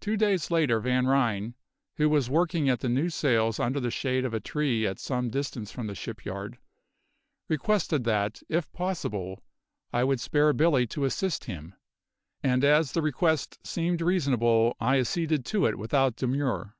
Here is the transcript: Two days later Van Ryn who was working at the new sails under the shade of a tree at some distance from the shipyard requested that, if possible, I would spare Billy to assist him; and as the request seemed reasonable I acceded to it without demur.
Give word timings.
Two 0.00 0.16
days 0.16 0.50
later 0.50 0.80
Van 0.80 1.06
Ryn 1.06 1.54
who 1.96 2.08
was 2.08 2.30
working 2.30 2.70
at 2.70 2.80
the 2.80 2.88
new 2.88 3.10
sails 3.10 3.60
under 3.60 3.80
the 3.80 3.90
shade 3.90 4.24
of 4.24 4.32
a 4.32 4.40
tree 4.40 4.86
at 4.86 4.98
some 4.98 5.28
distance 5.28 5.70
from 5.70 5.88
the 5.88 5.94
shipyard 5.94 6.56
requested 7.50 8.04
that, 8.04 8.42
if 8.48 8.72
possible, 8.72 9.42
I 9.92 10.04
would 10.04 10.20
spare 10.20 10.54
Billy 10.54 10.86
to 10.86 11.04
assist 11.04 11.44
him; 11.44 11.74
and 12.42 12.64
as 12.64 12.92
the 12.92 13.02
request 13.02 13.58
seemed 13.62 14.00
reasonable 14.00 14.74
I 14.80 14.98
acceded 15.00 15.44
to 15.44 15.66
it 15.66 15.76
without 15.76 16.16
demur. 16.16 16.74